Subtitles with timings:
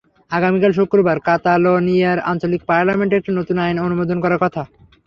[0.31, 4.61] আগামীকাল শুক্রবার কাতালোনিয়ার আঞ্চলিক পার্লামেন্ট একটি নতুন আইন অনুমোদন করার কথা।